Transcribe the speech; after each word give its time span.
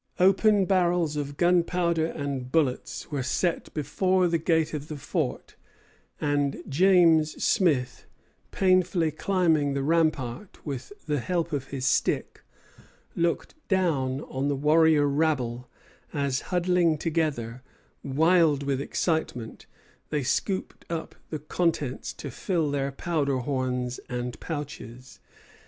Open 0.19 0.65
barrels 0.65 1.15
of 1.15 1.37
gunpowder 1.37 2.07
and 2.07 2.51
bullets 2.51 3.11
were 3.11 3.21
set 3.21 3.71
before 3.75 4.27
the 4.27 4.39
gate 4.39 4.73
of 4.73 4.87
the 4.87 4.97
fort, 4.97 5.55
and 6.19 6.63
James 6.67 7.43
Smith, 7.45 8.07
painfully 8.49 9.11
climbing 9.11 9.75
the 9.75 9.83
rampart 9.83 10.65
with 10.65 10.91
the 11.05 11.19
help 11.19 11.53
of 11.53 11.67
his 11.67 11.85
stick, 11.85 12.41
looked 13.15 13.53
down 13.67 14.21
on 14.21 14.47
the 14.47 14.55
warrior 14.55 15.07
rabble 15.07 15.69
as, 16.13 16.41
huddling 16.49 16.97
together, 16.97 17.61
wild 18.03 18.63
with 18.63 18.81
excitement, 18.81 19.67
they 20.09 20.23
scooped 20.23 20.83
up 20.89 21.13
the 21.29 21.37
contents 21.37 22.11
to 22.11 22.31
fill 22.31 22.71
their 22.71 22.91
powder 22.91 23.37
horns 23.37 23.99
and 24.09 24.39
pouches. 24.39 25.19